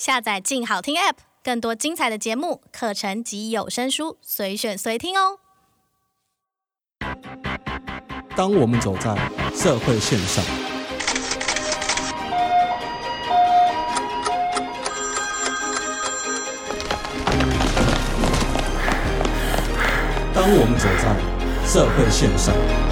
[0.00, 5.38] 下载“静好听 ”App，更多精彩的节目、课程及有声书，随选随听哦。
[8.34, 9.14] 当我们走在
[9.54, 10.42] 社会线上，
[20.32, 21.14] 当我们走在
[21.68, 22.89] 社会线上。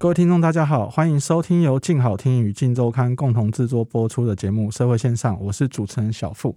[0.00, 6.56] 各位听众，大家好，欢迎收听由静好听与静周刊共同制作播出的节目《社会线上》，我是主持人小付。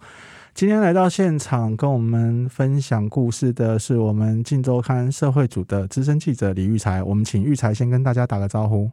[0.53, 7.03] 今天来到现场跟我们分享故事的是我们静周刊社会组的资深记者李玉才。
[7.03, 8.89] 我们请玉才先跟大家打个招呼。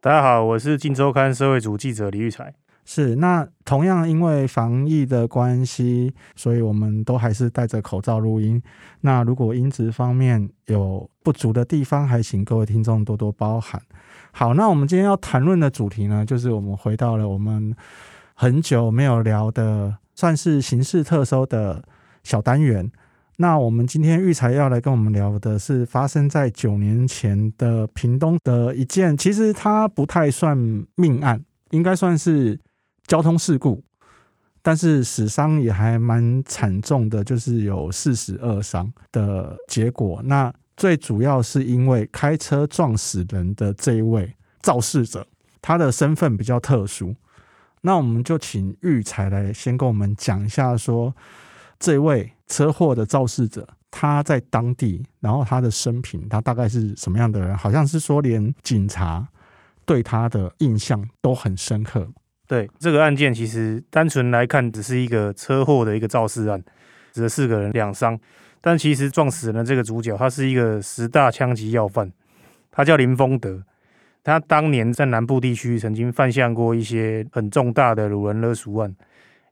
[0.00, 2.54] 大家好，我是静周刊社会组记者李玉才。
[2.84, 8.60] 是，那同样因为防疫的关系，所以我们都还是戴着口罩录音。
[9.02, 13.80] 那如果音质方面有不足的地方，还请各位听众多多包涵。
[14.32, 17.72] 好，那我们今天要谈论的主题呢，就是我们回到了我们
[18.34, 21.84] 很久没有聊的，算是形式特搜的
[22.24, 22.90] 小单元。
[23.36, 30.56] 那我们今天育才要来跟我们聊的是发生在九年前的屏东的一件，其实它不太算
[30.96, 32.58] 命案，应该算是。
[33.12, 33.84] 交通事故，
[34.62, 40.22] 但是死伤也还蛮惨重的，就是有四十二伤的结果。
[40.24, 45.26] 那最主要是因为开车撞死人的这一位肇事者，
[45.60, 47.14] 他的身份比较特殊。
[47.82, 51.14] 那我们就请育才来先跟我们讲一下，说
[51.78, 57.54] 这位车祸的肇事者他在当地，然后他的生平，他大概是什么样的人？
[57.58, 59.28] 好像是说连警察
[59.84, 62.10] 对他的印象都很深刻。
[62.52, 66.62] 对这个案件，其实单纯来看，只是一个车祸的一个肇事案，
[67.12, 68.20] 死了四个人两伤。
[68.60, 72.12] 但其实撞死人的这个主角，他是一个十大枪击要犯，
[72.70, 73.62] 他叫林丰德。
[74.22, 78.94] 他当年在南部地区曾经犯下过一些很重大的掳人勒赎案，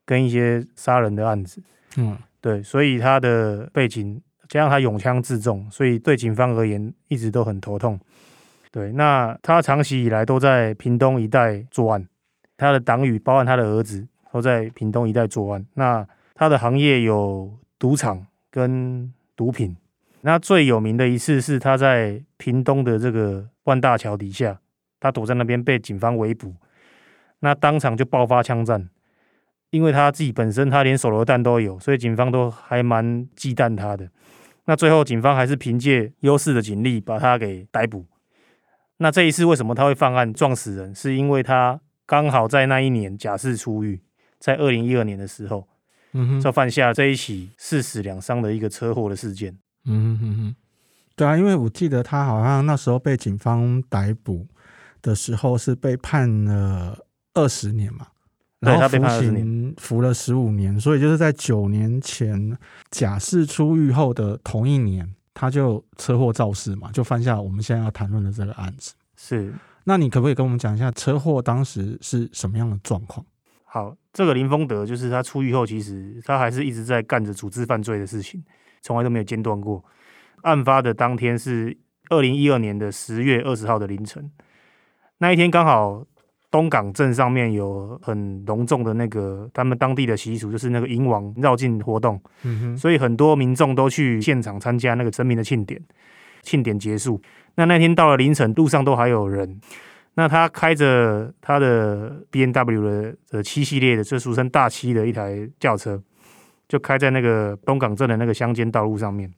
[0.05, 1.63] 跟一些杀人的案子。
[1.97, 7.99] 嗯，对，所以他的背景加上他勇枪自重，所以对警方而言一直都很头痛。
[8.71, 12.07] 对，那他长期以来都在屏东一带作案。
[12.61, 15.65] 他的党羽，包含他的儿子，都在屏东一带作案。
[15.75, 19.75] 那他的行业有赌场跟毒品。
[20.21, 24.61] 那最有名的一次是他在屏东的这个万大桥底下，
[25.01, 26.55] 他躲在那边被警方围捕，
[27.39, 28.91] 那当场就爆发枪战。
[29.71, 34.07] 因为他自己本身他连手榴弹都有，所以警方都还蛮忌惮他的。
[34.67, 38.05] 那最后警方还是凭借优势的警力把他给逮捕。
[38.99, 40.95] 那这一次为什么他会犯案撞死人？
[40.95, 41.81] 是因为他。
[42.11, 44.01] 刚好在那一年假释出狱，
[44.41, 45.69] 在二零一二年的时候，
[46.11, 49.57] 嗯哼，就犯下这一起四死两伤的一个车祸的事件。
[49.85, 50.57] 嗯哼哼，
[51.15, 54.45] 对啊，因为我记得他好像那时候被警方逮捕
[55.01, 56.99] 的时候是被判了
[57.35, 58.09] 二十年嘛，
[58.59, 62.59] 然后服刑服了十五年，所以就是在九年前
[62.91, 68.95] 假释出狱后的同一年，他就车祸肇事嘛，就犯下我们现在要谈论的这个案子。
[69.17, 69.55] 是。
[69.85, 73.25] 那你可不可以跟我们讲一下车祸当时是什么样的状况？
[73.65, 78.43] 好，这个林丰德就是他出狱后，其实他还是一直在干着组织犯罪的事情，
[78.83, 79.85] 从来都没有间断过。
[80.43, 81.77] 案发的当天是
[82.09, 84.31] 二零一二年的十月二十号的凌晨，
[85.19, 86.05] 那一天刚好
[86.51, 95.81] 东港镇上面有很隆重的那个他们当地的习俗，就是那个迎王绕境活动，嗯哼，所以很多民众都去现场参加那个神明的庆典。
[96.43, 97.21] 庆典结束。
[97.57, 99.61] 那那天到了凌晨，路上都还有人。
[100.15, 106.03] 那他开着他的 B N W 的的七系列的，就俗称大七的一台轿车，
[106.69, 109.33] 就开在那个东港镇的那个乡间道路上面。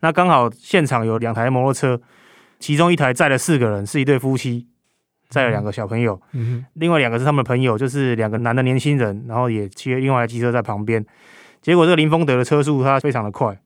[0.00, 2.00] 那刚好现场有两台摩托车，
[2.58, 4.68] 其中一台载了四个人，是一对夫妻，
[5.28, 6.20] 载了两个小朋友。
[6.32, 6.66] 嗯哼。
[6.74, 11.04] 另外两个是他们的朋友，就是两个男的年轻人，然后也骑另外一台机车在旁边。
[11.62, 13.58] 结果这个林丰德的车速他非常的快，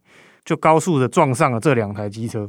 [0.44, 2.48] 就高速的撞上了这两台机车。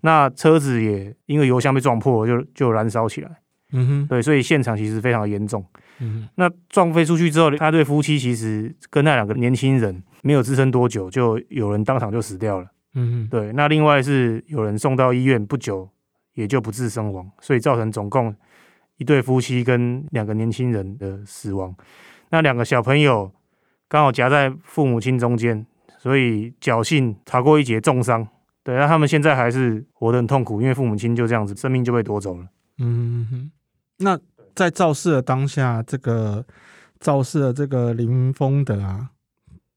[0.00, 3.30] 那车子也因为油箱被撞破，就就燃烧起来。
[3.72, 5.64] 嗯哼，对，所以现场其实非常的严重。
[5.98, 12.66] 嗯哼，那撞飞出去之后，他对夫妻其实跟那两个年轻人没有支撑多久，就有人当场就死掉了。
[12.94, 15.88] 嗯哼，对，那另外是有人送到医院，不久
[16.34, 18.34] 也就不治身亡，所以造成总共
[18.96, 21.74] 一对夫妻跟两个年轻人的死亡。
[22.30, 23.30] 那两个小朋友
[23.88, 25.66] 刚好夹在父母亲中间，
[26.08, 28.26] 所以侥幸逃过一劫重伤。
[28.64, 32.46] 对，那他们现在还是活得很痛苦，因为父母亲就这样子，生命就被夺走了。
[32.78, 33.50] 嗯哼，
[33.98, 34.18] 那
[34.54, 36.42] 在肇事的当下，这个
[36.98, 39.10] 肇事的这个林丰德啊，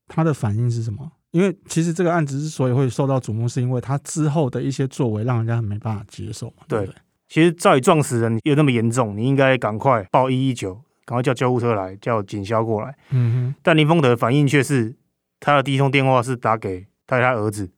[0.08, 1.12] 他的反应是什么？
[1.32, 6.64] 因为其实这个案子之所以会受到瞩目，是因为他之后的一些作为让人家很没办法接受嘛。
[6.70, 6.90] 对，
[7.28, 10.74] 其实照理撞死人又那么严重，你应该赶快报一一九，
[11.06, 12.94] 赶快叫救护车来，叫警消过来。
[13.12, 14.94] 嗯哼，但林丰德反应却是
[15.42, 17.70] 他的第一通电话是打给他他儿子，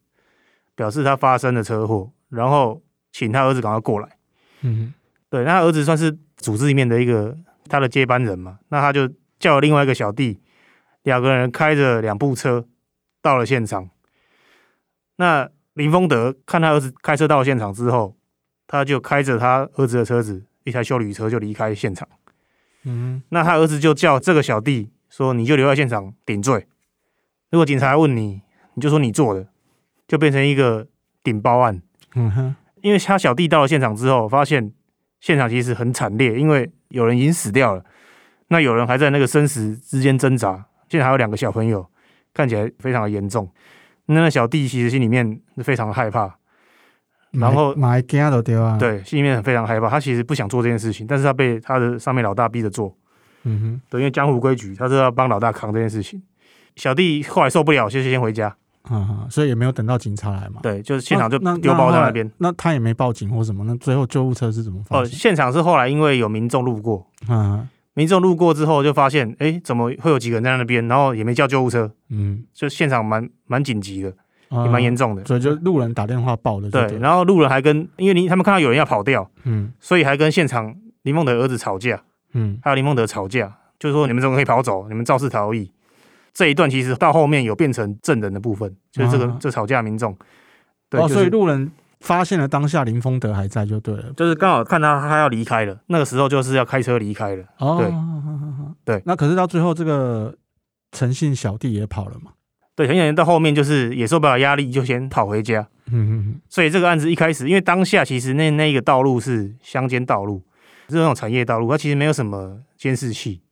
[0.75, 4.18] 表示他发生了车祸，然后请他儿子赶快过来。
[4.62, 4.94] 嗯哼，
[5.30, 7.36] 对，那他儿子算是组织里面的一个
[7.69, 10.42] 他的接班人嘛，那他就叫了另外一个小弟，
[11.04, 12.65] 两个人开着两部车
[13.21, 13.89] 到了现场。
[15.16, 18.18] 那林丰德看他儿子开车到了现场之后，
[18.68, 22.07] 他就开着他儿子的车子，一台修理车就离开现场。
[22.83, 26.68] 嗯哼，那他儿子就叫这个小弟说：“你就留在现场顶罪。
[27.54, 28.42] 如果警察问你，
[28.74, 29.46] 你就说你做的，
[30.08, 30.88] 就变成一个
[31.24, 31.80] 顶包案。”
[32.16, 34.74] 嗯哼，因为他小弟到了现场之后，发现
[35.20, 37.86] 现场其实很惨烈，因为有人已经死掉了，
[38.48, 41.86] 那有人还在那个生死之间挣扎，现在还有两个小朋友，
[42.34, 43.48] 看起来非常的严重。
[44.08, 46.36] 那个小弟其实心里面是非常害怕，
[47.34, 49.88] 然后买惊都对啊，对，心里面很非常害怕。
[49.88, 52.98] 他其实不想做这件事情，但是他被他的上面老大逼着做。
[53.44, 56.20] 嗯哼，对，因为江湖规矩，他是要帮老大扛这件事情。
[56.75, 58.56] 小弟后来受不了，就先回家。
[58.92, 60.60] 嗯，所以也没有等到警察来嘛。
[60.62, 62.30] 对，就是现场就丢包在那边。
[62.40, 63.64] 那他也没报警或什么？
[63.64, 64.84] 那最后救护车是怎么？
[64.90, 70.86] 哦，现场是后来因为有民众路过，嗯，民众路过之后就发现，哎，怎么会有几个人在那边？
[70.90, 71.90] 然后也没叫救护车。
[72.10, 74.14] 嗯，就现场蛮蛮紧急的，
[74.50, 75.24] 也蛮严重的。
[75.24, 76.69] 所以就路人打电话报的。
[76.69, 82.02] 对，然后路人还跟，因为你他们看到有人要跑掉，嗯，所以还跟现场林丰德儿子吵架，
[82.34, 84.90] 嗯，还有林丰德吵架，就是说你们怎么可以跑走？
[84.90, 85.72] 你们肇事逃逸。
[86.33, 90.18] 这一段其实到后面有变成证人的部分，就是这个、啊、这吵架民众，
[90.89, 97.77] 对，哦，就是、所以路人发现了当下林丰德还在就对了，就是刚好看他他要离开了，那个时候就是要开车离开了，哦，
[98.83, 100.35] 对，对，那可是到最后这个
[100.91, 102.31] 诚信小弟也跑了嘛？
[102.75, 110.41] 对，很显然到后面就是也受不了压力，就先跑回家，嗯嗯，所以这个案子一开始，因为当下其实那那一个道路是乡间道路，
[110.89, 113.43] 是那种产业道路，它其实没有什么监视器。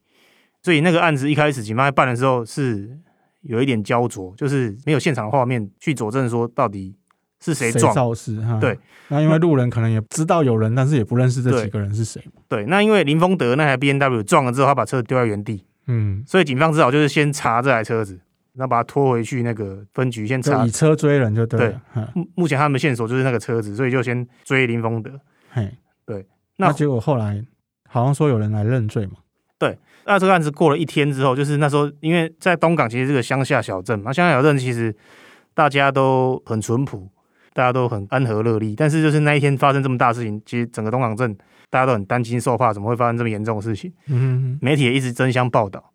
[0.61, 2.97] 所以那个案子一开始警方在办的时候是
[3.41, 6.95] 有一点焦灼，就是没有现场的画面去佐证说到底
[7.43, 8.59] 是谁撞肇事哈。
[8.59, 8.77] 对，
[9.07, 12.23] 那因为路人可能也知道有人，但是也不认识这几个人是谁。
[12.47, 18.19] 对，那因为林丰德那台 B N W 撞了之后，他把车丢在原地，嗯，所以警方只好就是先查这台车子，
[18.53, 21.81] 然后把他拖回去那个分局先查，以车追人就对了。
[21.95, 22.03] 对，
[22.35, 25.19] 目前他们的线索就是那个车子，所以就先追林丰德。
[25.49, 25.75] 嘿，
[26.05, 27.43] 对，那，那结果后来
[27.87, 29.13] 好像说有人来认罪嘛。
[29.61, 29.77] 对。
[30.05, 34.93] 那这个案子过了一天之后，就是那时候，因为在东港其实是个乡下小镇嘛，乡下小镇其实
[35.53, 37.07] 大家都很淳朴，
[37.53, 38.75] 大家都很安和乐利。
[38.75, 41.37] 但是就是那一天发生这么大事情，其实整个东港镇
[41.69, 43.93] 大家都很担惊受怕，怎么会发生这么严重的事情？
[44.07, 45.91] 嗯媒体也一直争相报道。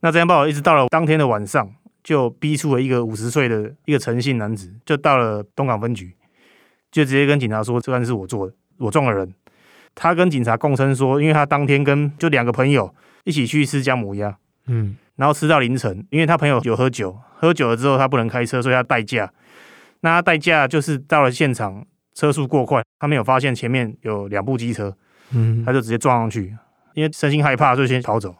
[0.00, 1.70] 那这样报道一直到了当天的晚上，
[2.02, 6.16] 就逼出了一个五十岁的一个陈姓男子，就到了东港分局，
[6.90, 9.34] 就直接跟警察说：“这案子是我做的，我撞了人。”
[9.96, 12.94] 他跟警察供称说：“因为他当天跟就两个朋友。”
[13.26, 14.36] 一起去吃姜母鸭，
[14.68, 19.28] 嗯，然后吃到凌晨，因为他朋友有喝酒，喝酒了之后他不能开车，所以他代驾。
[20.02, 21.84] 那他代驾就是到了现场，
[22.14, 24.96] 车速过快，他没有发现前面有两部机车，
[25.32, 26.56] 嗯，他就直接撞上去，
[26.94, 28.32] 因为身心害怕，就先逃走。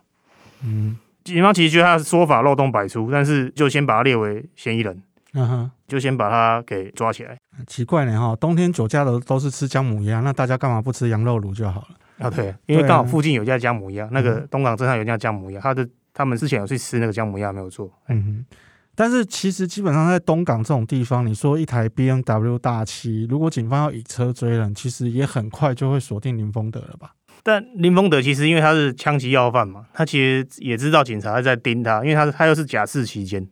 [0.62, 5.02] 嗯，警方其实觉得他的说法漏洞百出，但是就先把他列为嫌疑人，
[5.32, 7.36] 嗯哼，就先把他给抓起来。
[7.66, 11.88] 奇怪呢哈，冬天酒驾的都是吃姜母鸭，那大家干嘛不吃羊肉炉就好了？
[12.18, 17.90] 啊，对，因为刚好附近有家姜母鸭，啊、那个东港镇上有家姜母鸭，他的他们之前有去吃那个姜母鸭，没有错。
[18.08, 18.56] 嗯哼，
[18.94, 27.12] 但是其实基本上在东港这种地方，你说一台 BMW 大七，如果警方要以车追人，其实也很快就会锁定林丰德了吧？
[27.42, 33.46] 但林丰德其实因为他是枪击要犯嘛，他其实也知道警察在盯他，因为他他又是假释期间，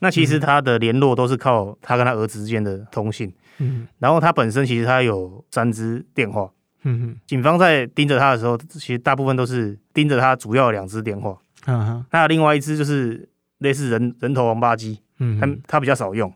[0.00, 3.32] 那其实他的联络都是靠他跟他儿子之间的通信。
[3.58, 6.48] 嗯，然后他本身其实他有三支电话。
[6.84, 11.36] 嗯哼，警方在盯着他的时候，其实大部分都是盯着他主要两支电话。
[11.66, 13.28] 嗯哼，那另外一支就是
[13.58, 16.32] 类似人人头王八机，嗯，他他比较少用，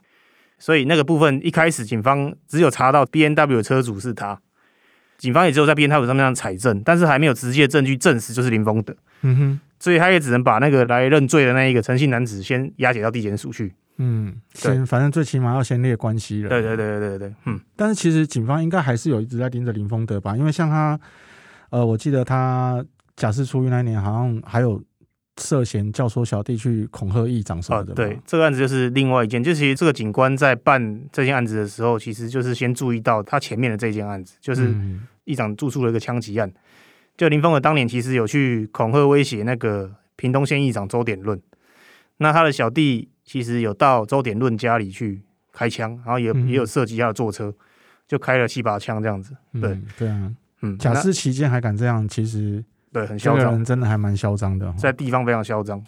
[0.58, 4.40] 所以那个部分一开始警方只有查到 B N W 车主是他，
[5.16, 8.92] 警方也只有在 B N W 上面上采证，但是还没有直接证据证实就是林峰德。
[9.22, 13.72] 嗯哼，所以他也只能把那个来认罪的那一个诚信男子先押解到地检署去。
[13.98, 16.48] 嗯，先反正最起码要先列关系了。
[16.48, 17.60] 对对对对对对，嗯。
[17.76, 20.36] 但是其实警方应该还是有一直在盯着林丰德吧？
[20.36, 20.98] 因为像他，
[21.70, 22.84] 呃，我记得他
[23.16, 24.82] 假释出狱那年，好像还有
[25.38, 27.92] 涉嫌教唆小弟去恐吓议长什么的。
[27.92, 27.94] 哦。
[27.94, 29.44] 对，这个案子就是另外一件。
[29.44, 34.74] 就其实这个警官在办这件案子的时候，其实就是先注意到他前面的这件案子，就是
[35.24, 36.50] 议长住处的一个枪击案。
[37.22, 41.40] 就林丰德当年其实有去恐吓威胁那个屏东县议长周典论，
[42.16, 43.08] 那他的小弟。
[43.24, 47.54] 其实有到周典论家里去开枪，然后也也有涉及他的坐车，
[48.08, 49.32] 就开了七八枪这样子。
[49.52, 52.62] 对、嗯，对啊，嗯，假释期间还敢这样，其实
[52.92, 55.80] 对很嚣张，真的还蛮嚣张的，在地方非常嚣张。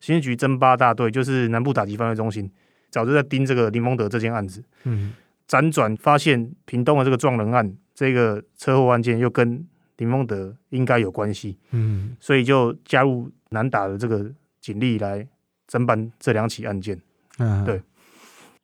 [0.00, 2.50] 刑事局侦八大队就是南部打击犯罪中心，
[2.90, 4.62] 早就在盯这个林丰德这件案子。
[4.82, 5.12] 嗯，
[5.48, 9.64] 辗转发现屏东的这个撞人案，这个车祸案件又跟
[9.98, 11.58] 林峰德应该有关系。
[11.70, 15.26] 嗯，所以就加入南打的这个警力来
[15.68, 17.00] 侦办这两起案件。
[17.38, 17.82] 嗯，对。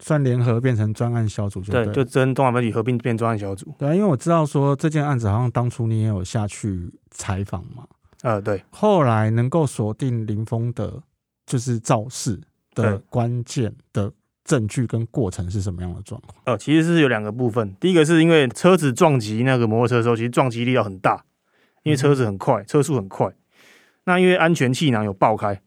[0.02, 3.74] 算联合变成专案小组就对，对，就跟东华分局合并变专案小组。
[3.76, 7.86] 对，因为我知道说这件案子好像当初你也有下去采访嘛。
[8.22, 8.64] 呃，对。
[8.70, 11.02] 后来能够锁定林峰德
[11.44, 12.40] 就是肇事
[12.74, 14.10] 的关键的
[14.50, 16.34] 证据跟过程是什么样的状况？
[16.46, 17.72] 哦，其实是有两个部分。
[17.78, 21.24] 第一个是因为车子撞击那个摩托车的时候，其实撞击力要很大，
[21.84, 23.30] 因为车子很快，车速很快。
[24.04, 25.60] 那因为安全气囊有爆开，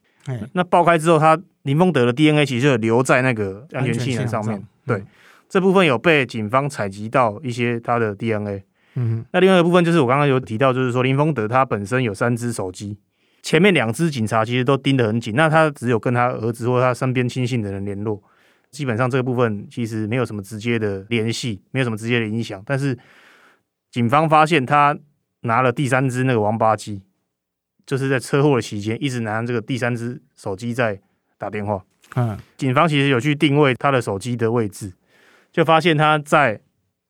[0.52, 1.40] 那爆开之后它。
[1.64, 5.08] 林丰德的 DNA 其实就留在那个安全气囊上面，对，嗯、
[5.48, 8.66] 这部分有被警方采集到一些他的 DNA。
[8.96, 12.98] 嗯，那另外一个部分就是我刚刚有提到，就是说林丰德他本身有三只手机，
[13.42, 18.22] 前面两只警察其实都盯得很紧，那他只有跟他儿子或他身边亲信的人联络，
[18.74, 22.62] 基本上这个部分其实没有什么直接的联系，没有什么直接的影响。
[22.66, 22.98] 但是
[23.92, 24.98] 警方发现他
[25.44, 27.02] 拿了第三只那个王八鸡，
[27.86, 31.00] 就是在车祸的期间一直拿这个第三只手机在。
[31.36, 31.84] 打电话，
[32.16, 34.94] 嗯，警方其实有去定位他的手机的位置，
[35.52, 36.62] 就发现他在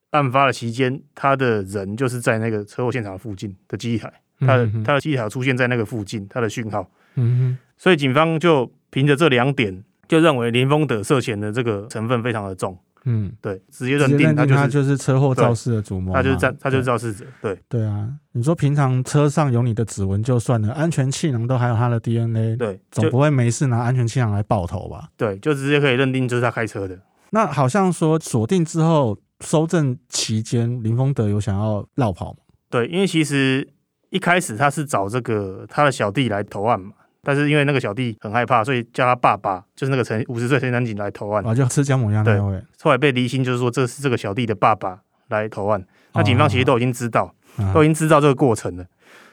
[0.10, 12.78] 案发的期间，他的人就是在那个车祸现场附近的机台，他的他的机台出现在那个附近，他的讯号，嗯哼，所以警方就凭着这两点，就认为林峰德涉嫌的这个成分非常的重。
[13.06, 17.26] 嗯，对，直接认定他就是就是车祸肇事的主谋，他就是肇他就是肇事者。
[17.42, 25.10] 对对啊，你说平常车上有你的指纹就算了，安全气囊都还有他的 DNA，对，总不会没事拿安全气囊来爆头吧？
[25.18, 26.98] 对，就直接可以认定就是他开车的。
[27.32, 32.38] 那好像说锁定之后搜证期间，林峰德有想要绕跑吗？
[32.70, 33.68] 对，因为其实
[34.12, 36.94] 一开始他是找这个他的小弟来投案嘛。
[37.26, 41.42] 但是因为那个小弟很害怕，所以叫他爸爸，就是那个陈五十岁陈男警来投案。
[41.48, 42.62] 啊，就吃姜母鸭那位。
[42.82, 45.00] 后来被离心，就是说这是这个小弟的爸爸
[45.30, 45.82] 来投案。
[46.14, 48.86] 那警方其实都已经知道，哦、都已经知道这个过程了。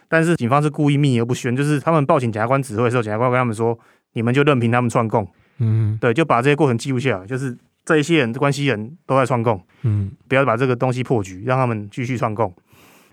[0.09, 3.76] 但是警方是故意秘而不宣，就是他们报警检察官指挥的时候，检察官跟他们说
[4.14, 5.26] ：“你们就任凭他们串供。”
[5.59, 9.61] 嗯，对，就把这些过程记录下来，就是这一些人关系人都在串供。
[9.82, 12.54] 嗯，不要把这个东西破局，让他们继续串供。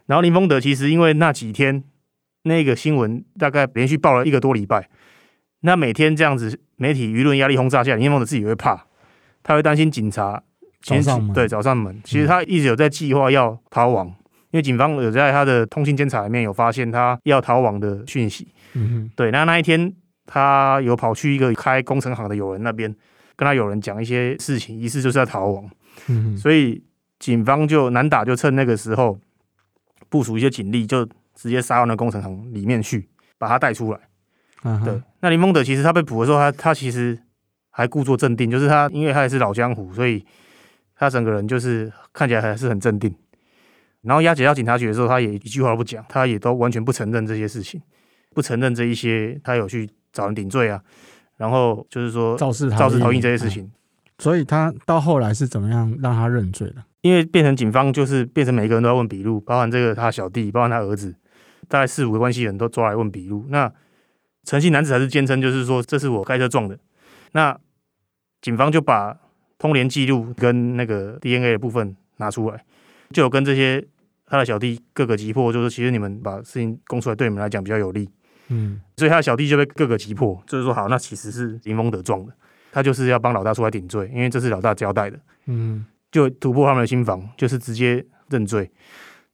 [0.05, 1.83] 然后林丰德其实因为那几天。
[2.47, 4.89] 那个新闻大概连续报了一个多礼拜，
[5.61, 8.85] 那每天这样子，媒体舆论压力轰炸下来，林丰德自己也会怕，
[9.43, 10.41] 他会担心警察
[10.81, 11.99] 找上门，对，找上门。
[12.03, 14.15] 其实他一直有在计划要逃亡，嗯、
[14.51, 18.47] 因为警方有在他的通信监察里面有发现他要逃亡的讯息。
[18.73, 19.31] 嗯哼，对。
[19.31, 19.93] 那那一天
[20.25, 22.93] 他有跑去一个开工程行的友人那边，
[23.35, 25.69] 跟他友人讲一些事情，疑似就是要逃亡。
[26.07, 26.83] 嗯哼，所以
[27.19, 29.19] 警方就难打就趁那个时候
[30.09, 31.07] 部署一些警力就。
[31.37, 33.99] 直接杀到那工程行里面去，把他带出来。
[34.63, 34.83] Uh huh.
[34.83, 37.17] 对，那林峰德其实他被捕的时候，他他其实
[37.69, 40.25] 还故作镇定，就是他因为他也是老江湖，所以
[40.95, 43.15] 他整个人就是看起来还是很镇定。
[44.01, 47.79] 然后押解到警察局的时候，他也一句话都不讲，他也都完全不承认这些事情，
[48.33, 50.81] 不承认这一些他有去找人顶罪啊，
[51.37, 53.71] 然后就是说肇事肇事逃逸这些事情。
[54.17, 56.83] 所以他到后来是怎么样让他认罪的？
[57.01, 61.13] 因为变成警方就是变成每个人都要问笔录，包含这个他小弟，包含他儿子。
[61.67, 63.71] 大概四五个关系人都抓来问笔录，那
[64.43, 66.79] 诚信男子还是坚称就是说，这是我开车撞的。
[67.33, 67.57] 那
[68.41, 69.17] 警方就把
[69.57, 72.63] 通联记录跟那个 DNA 的部分拿出来，
[73.11, 73.85] 就有跟这些
[74.25, 78.09] 他的小弟各个击破，就是其实你们把事情供出来，对你们来讲比较有利。
[78.47, 82.31] 嗯，所以他的小弟就被各个击破，就是说好，那其实是林峰德撞的，
[82.71, 85.19] 他就是要帮老大出来顶罪，因为这是老大交代的。
[85.47, 88.71] 嗯，就突破他们的心防，就是直接认罪。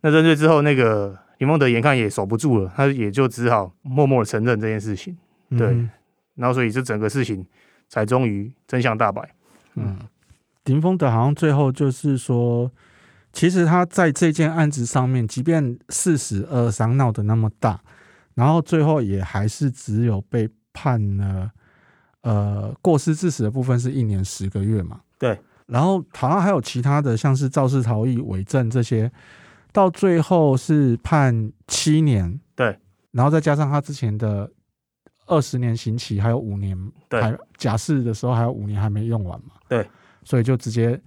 [0.02, 1.20] 那认罪之后，那个。
[1.40, 5.18] 林丰德眼看也守不住了，他也就只好默默的承认这件事情。
[5.58, 5.90] 对，嗯、
[6.36, 7.46] 然后所以这整个事情
[7.90, 9.28] 才终于真相大白。
[9.76, 10.00] 嗯，
[10.66, 12.72] 林峰德好像最后就是说，
[13.34, 17.82] 其实他在这件案子上面，即便四死二伤闹得那么大，
[18.36, 21.52] 然后最后也还是只有被判了
[22.22, 25.02] 呃过失致死的部分是一年十个月嘛。
[25.20, 29.12] 对，然后好像还有其他的，像是肇事逃逸、伪证这些。
[29.74, 32.78] 到最后是判七年，对，
[33.12, 34.50] 然后再加上他之前的
[35.26, 36.78] 二十年刑期，还有五年，
[37.10, 39.86] 对，还假释的时候还有五年还没用完嘛，对，
[40.24, 41.02] 所以就直接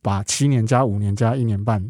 [0.00, 1.84] 把七年加五年加一年半，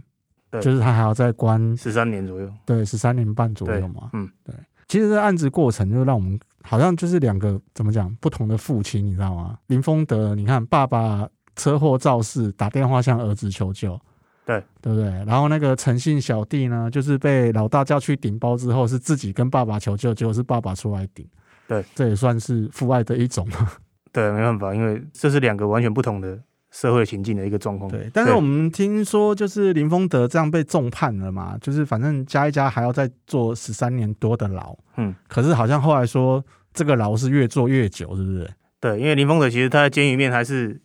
[0.51, 4.55] 对，就是他还要再关十三年左右，对，十三年半左右嘛，嗯，对，
[4.89, 9.59] 其实这案子过程就让我们好像就是两个怎么讲不同的父亲，你知道吗？
[9.67, 14.01] 林峰德，你看爸爸车祸肇事，打电话向儿子求救。
[14.47, 15.07] 对对不对？
[15.26, 21.26] 然后那个诚信小弟呢，就是被老大叫去顶包之后，是自己跟爸爸求救，结果是爸爸出来顶。
[21.67, 23.73] 对，这也算是父爱的一种嘛。
[24.12, 26.38] 对，没办法，因为这是两个完全不同的
[26.71, 27.91] 社会情境的一个状况。
[27.91, 34.76] 对，但是我们听说就是林丰德这样被重判了嘛，就是反正加一加还要再坐十三年多的牢。
[34.97, 38.49] 嗯，可是好像后来说这个牢是越坐越久，是不是？
[38.79, 40.81] 对，因为林丰德其实他在监狱里面还是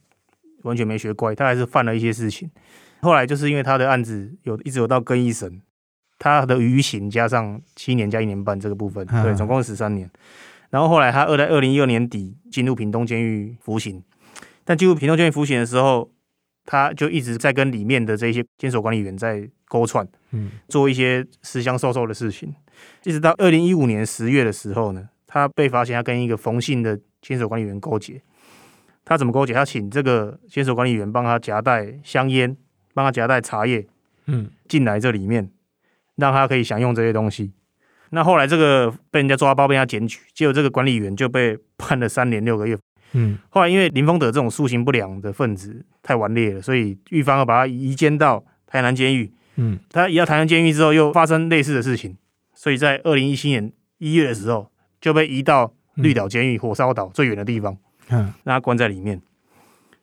[0.63, 2.49] 完全没学乖，他还是犯了一些事情。
[3.01, 5.61] 后来就是因为他的案子有一直有到更一审，
[6.19, 10.09] 他的余刑加上七年加一年半这个部分，对，总共十三年。
[10.69, 14.01] 然后后来他二在二零一二年底进入屏东监狱服刑，
[14.63, 16.09] 但进入屏东监狱服刑的时候，
[16.65, 22.53] 他就一直在跟里面的这些监所管理员在勾串，嗯，做一些私相授受的事情，
[23.03, 28.21] 一直到二零一五年十月的时候呢，他被发现他跟一个冯姓的监所管理员勾结，
[29.03, 29.53] 他怎么勾结？
[29.53, 32.55] 他请这个监所管理员帮他夹带香烟。
[32.93, 33.85] 帮他夹带茶叶，
[34.25, 35.49] 嗯，进来这里面，
[36.15, 37.51] 让他可以享用这些东西。
[38.11, 42.77] 那后来这个被人家抓包，被人家检举，结果这个管理员就被判了三年六个月。
[43.13, 49.31] 嗯，后来因为林峰德这种素行不良的分子太顽劣了，所以狱方要把他移监到台南监狱。
[49.55, 52.17] 嗯，他移到台南监狱之后，又发生类似的事情，
[52.53, 54.69] 所以在二零一七年一月的时候
[54.99, 57.77] 就被移到绿岛监狱，火烧岛最远的地方，
[58.09, 59.21] 嗯，让他关在里面。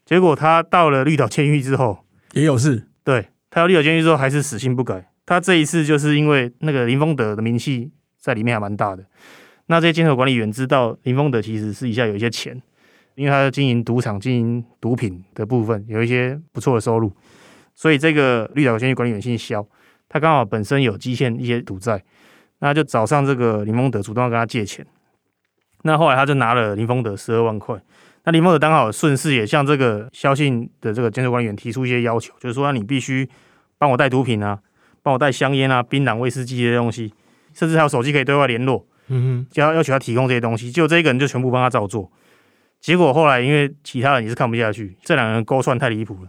[0.06, 2.04] 结果他到了绿岛监狱之后。
[2.32, 5.10] 也有事，对，他到绿岛监狱之后还是死性不改。
[5.24, 9.04] 他这一次就是因为那个林丰德的名气在里面还蛮大的，
[9.66, 12.60] 那这些监守管理员知道林丰德其实私底下有一些钱，
[13.14, 17.12] 因为他经营赌场、经营毒品的部分有一些不错的收入，
[17.74, 19.66] 所以这个绿岛监狱管理员姓萧，
[20.08, 22.02] 他刚好本身有积欠一些赌债，
[22.60, 24.86] 那就找上这个林丰德，主动要跟他借钱。
[25.82, 27.78] 那后来他就拿了林丰德十二万块。
[28.28, 33.26] 那林丰德刚好顺势也向这个萧姓的这个监所管理员提出一些要求，就是说，那你必须
[33.78, 34.58] 帮我带毒品啊，
[35.02, 37.14] 帮我带香烟啊、槟榔、威士忌这些东西，
[37.54, 40.70] 甚至还有手机可以对外联络，嗯哼，就要要求他提供这些东西。
[40.70, 42.12] 结果这一个人就全部帮他照做。
[42.82, 46.28] 结果后来因为其他人也是看不下去，这两个人勾串太离谱了，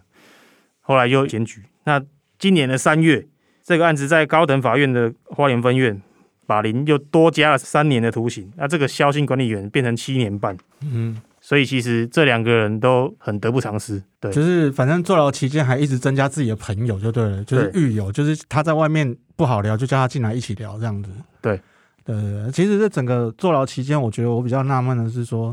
[0.80, 1.64] 后来又检举。
[1.84, 2.02] 那
[2.38, 3.28] 今年的三月，
[3.62, 6.02] 这个案子在高等法院的花莲分院，
[6.48, 11.22] 法林又多加了三年的徒刑，那这个萧姓管理员变成七年半，嗯哼。
[11.50, 21.10] 所以其实这两个人都很得不偿失，对，就是反正坐牢期间还一直增加自己的朋友就对了，就是狱友，就是他在外面不好聊，就叫他进来一起聊这样子。
[21.42, 21.60] 对，
[22.06, 22.16] 对，
[22.52, 25.52] 其实这整个坐牢期间，我觉得我比较纳闷的是说，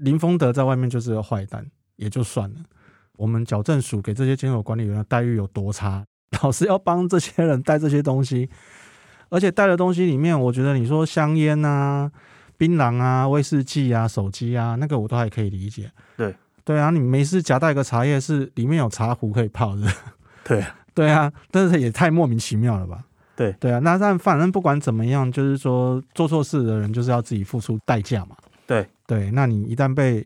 [0.00, 1.66] 林丰德在外面就是个坏蛋，
[1.96, 2.56] 也就算了，
[3.16, 6.04] 我们矫正署给这些监守管理员的待遇有多差，
[6.42, 8.50] 老是要帮这些人带这些东西，
[9.30, 12.12] 而且带的东西里面，我觉得你说香烟啊。
[12.62, 15.90] 槟榔啊，威士忌啊，手机啊，那个我都还可以理解。
[16.16, 16.32] 对
[16.64, 19.92] 对啊，你没事夹带个茶叶，是里面有茶壶可以泡的。
[20.44, 23.04] 对 对啊，但是也太莫名其妙了吧？
[23.34, 28.36] 对对啊，那但反正不管怎么样，就是说做错事的人就是要自己付出代价嘛。
[28.64, 30.24] 对对，那你一旦被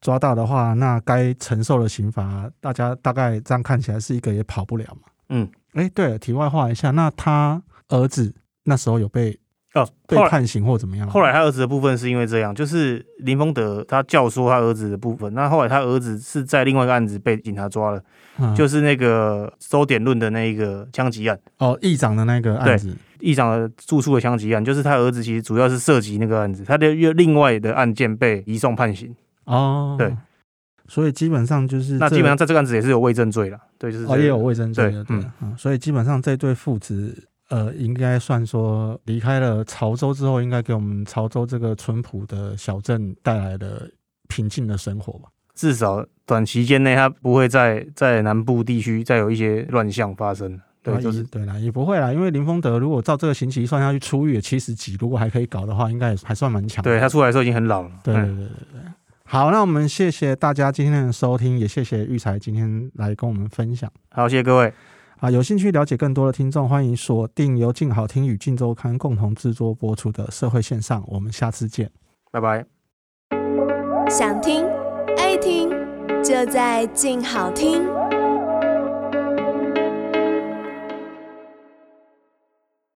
[0.00, 5.02] 抓到的话，那该承受的刑罚，大家大概这样看起来是一个也跑不了嘛。
[5.28, 9.38] 嗯，哎、欸，对了，题外话一下，那他儿子那时候有被？
[9.74, 11.06] 哦，被判刑或怎么样？
[11.08, 15.32] 后来他儿子的部分是因为这样，就是林丰德他教唆他儿子的部分。
[15.34, 18.02] 那后来他儿子是在另外一个案子被警察抓了，
[18.38, 21.38] 嗯、就是那个周典论的那一个枪击案。
[21.58, 29.14] 哦，议长的那个案子，议长的住处的枪击案，就是他儿子其实主要是涉及那个案子，他的另外的案件被移送判刑。
[29.44, 30.16] 哦，对，
[30.88, 33.58] 所以基本上就是那基本上在这个案子也是有伪证罪了。
[33.78, 37.27] 对，就是、这个、哦，也有伪证罪的，对，嗯，嗯，所以基本上这对父子。
[37.48, 43.88] 呃，应该算说离开了潮州之后，应该给我们潮州这个淳朴的小镇带来了
[44.28, 45.28] 平静的生活吧。
[45.54, 50.60] 至少短期间内，它不会在在南部地区再有一些乱象发生。
[50.82, 56.82] 对，就是对啦，也不会啦，因为林丰德如果照这个刑期算下去，出狱也七十几，如果还可以搞的话，应该也还算蛮强。
[56.82, 57.90] 对，他出来的时候已经很老了。
[58.04, 58.80] 对对对对对。
[59.24, 63.90] 好，那我们谢谢大家今天的收听，也谢谢育才今天来跟我们分享。
[64.10, 64.72] 好，谢谢各位。
[65.20, 71.90] 啊，有兴趣了解更多的听众，欢迎锁定由静好听与静周刊共同制作播出的《社会线上》，我们下次见，
[72.30, 72.64] 拜拜。
[74.08, 74.64] 想听
[75.16, 75.70] 爱听，
[76.22, 77.82] 就在静好听。